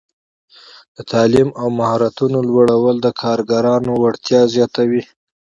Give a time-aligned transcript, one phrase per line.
[0.95, 5.03] د تعلیم او مهارتونو لوړول د کارګرانو وړتیا زیاتوي.